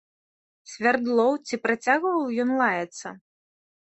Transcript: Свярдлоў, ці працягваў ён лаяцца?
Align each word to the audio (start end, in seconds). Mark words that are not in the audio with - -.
Свярдлоў, 0.69 1.31
ці 1.47 1.59
працягваў 1.65 2.25
ён 2.45 2.49
лаяцца? 2.63 3.07